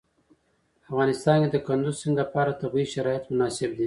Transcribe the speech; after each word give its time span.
په 0.79 0.85
افغانستان 0.91 1.37
کې 1.41 1.49
د 1.51 1.57
کندز 1.67 1.95
سیند 2.01 2.15
لپاره 2.21 2.59
طبیعي 2.61 2.87
شرایط 2.93 3.23
مناسب 3.31 3.69
دي. 3.73 3.79